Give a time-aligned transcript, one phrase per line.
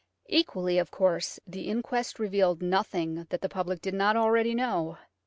[0.29, 4.97] Equally, of course, the inquest revealed nothing that the public did not already know.